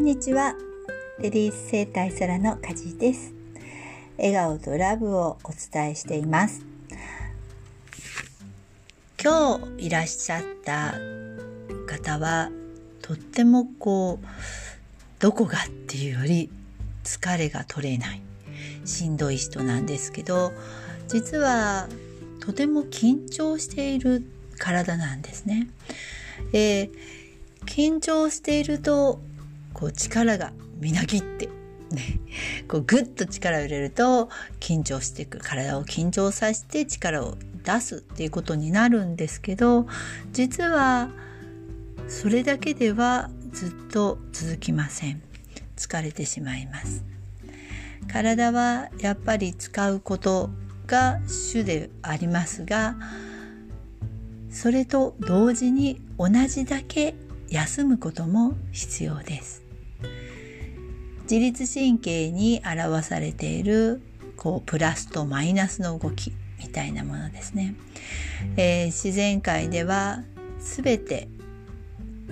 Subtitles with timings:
[0.00, 0.54] んにちは。
[1.20, 3.34] レディース生態空のかじです。
[4.16, 6.64] 笑顔とラブをお伝えしています。
[9.22, 10.94] 今日いらっしゃった
[11.86, 12.50] 方は
[13.02, 14.26] とってもこう
[15.18, 16.50] どこがっていうより
[17.04, 18.22] 疲れが取れない
[18.86, 20.52] しんどい人なんですけど
[21.08, 21.88] 実は
[22.40, 24.24] とても緊張している
[24.58, 25.68] 体なんですね。
[26.52, 26.90] で
[27.66, 29.20] 緊張していると
[29.80, 31.48] こう力がみなぎって
[31.90, 32.20] ね、
[32.68, 34.28] こうグッと力を入れると
[34.60, 39.86] 緊張していく体を緊張させて力を出すっていうことになるんですけど
[40.32, 41.10] 実は
[42.06, 45.22] それだけではずっと続きません。
[45.76, 47.04] 疲れてしまいます。
[48.06, 50.50] 体はやっぱり使うこと
[50.86, 52.96] が主でありますが
[54.50, 57.14] それと同時に同じだけ
[57.48, 59.69] 休むことも必要です。
[61.30, 64.02] 自律神経に表されている
[64.36, 67.76] こうプラスとマイナスの動きみたいなものですね、
[68.56, 70.24] えー、自然界では
[70.58, 71.28] 全て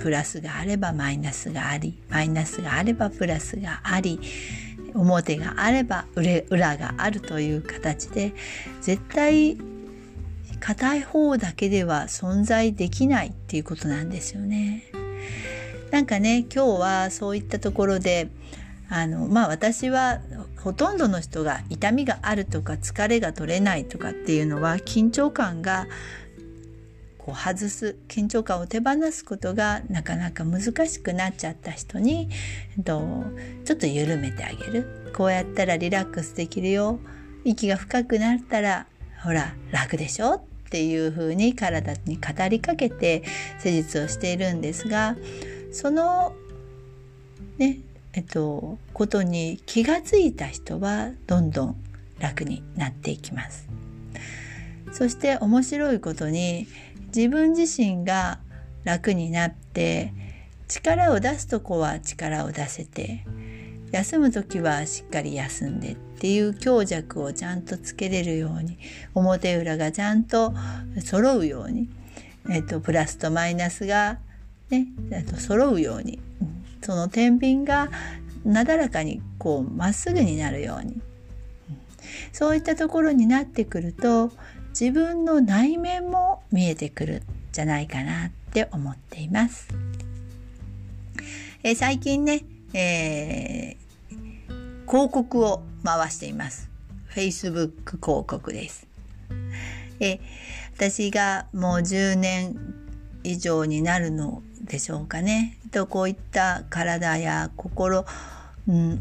[0.01, 4.19] プラスがあればマイナスがありマイナスがあればプラスがあり
[4.95, 6.07] 表があれば
[6.51, 8.35] 裏があるという形で
[8.81, 9.59] 絶対
[10.59, 14.83] 硬い方だけでは存在できないっていうことなんですよね。
[15.93, 18.29] なんかね今日はそういったところで
[18.91, 20.21] あのまあ私は
[20.63, 25.87] ほとんどの人が痛みがあるとか疲れが取れないとかっていうのは緊張感が
[27.19, 32.31] こう外す緊張感を手放すことがなかなか難しくなっちゃった人に
[32.77, 33.25] えっと
[33.65, 35.11] ちょっと緩めてあげる。
[35.15, 36.99] こうやったらリラックスできるよ。
[37.45, 38.87] 息が深くなったら
[39.23, 43.23] ほら楽でしょっていうふうに体に語りかけて
[43.59, 45.17] 施術をしているんですが
[45.73, 46.35] その
[47.57, 47.79] ね
[48.13, 51.77] えっと、ことに気がついた人はどんどん
[52.19, 53.69] 楽になっていきます。
[54.93, 56.67] そして面白いことに
[57.15, 58.41] 自分自身が
[58.85, 60.13] 楽になって
[60.67, 63.25] 力を出すとこは力を出せて
[63.91, 68.79] 休む時はしっかり休んでっていう強弱をちゃんとつけれるように
[69.15, 70.53] 表裏がちゃんと
[71.05, 71.89] 揃うように、
[72.51, 74.19] えっと、プラスとマイナスが
[74.71, 74.89] ね
[75.31, 76.19] と揃うように
[76.89, 77.91] その天秤が
[78.47, 81.03] なだらかにこうまっすぐになるように
[82.33, 84.31] そういったところになってくると
[84.71, 87.23] 自分の内面も見えてくるん
[87.53, 89.69] じゃないかなって思っています。
[91.63, 96.71] えー、最近ね、えー、広告を回しています。
[97.15, 98.87] Facebook 広告です。
[100.01, 100.21] え
[100.75, 102.57] 私がもう10年
[103.25, 105.59] 以上になるのでしょうかね。
[105.71, 108.05] とこういった体や心、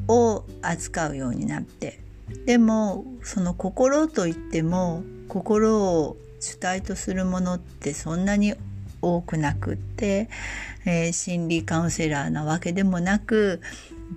[0.07, 1.99] を扱うようになって
[2.45, 8.53] でもその心といっても心を主体とするものってそんなに
[9.01, 10.29] 多くなくって、
[10.85, 13.61] えー、心理カウンセラーなわけでもなく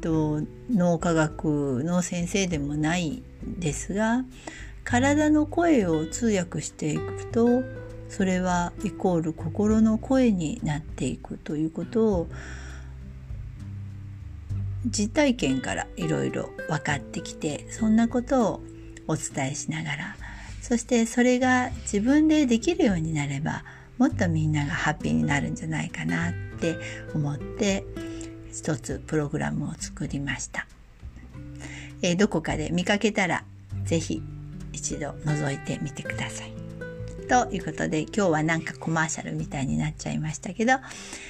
[0.02, 4.24] 脳科学の先生でもないですが
[4.84, 7.62] 体の声を通訳していくと
[8.10, 12.28] それはイコール心の声になっていくということを
[14.84, 18.60] 実体験からいろいろ分かってきてそんなことを
[19.06, 20.16] お伝えしながら
[20.60, 23.64] そしてそれが自分でできるようになれば
[23.98, 26.76] もっとみんながハッピーになるんじゃないかなって
[27.14, 27.84] 思って
[28.52, 30.66] 一つプログラムを作りました。
[32.02, 33.44] えー、どこかで見かけたら
[33.84, 34.22] 是非
[34.72, 36.52] 一度覗いてみてください。
[37.30, 40.72] ということで今日はなんかコマーシャルみたいになっちゃいましたけど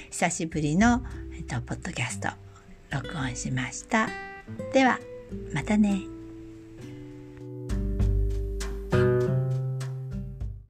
[0.09, 1.03] 久しぶりの、
[1.37, 2.29] えっと、ポッドキャスト
[2.89, 4.09] 録音しました。
[4.73, 4.99] では
[5.53, 6.20] またね。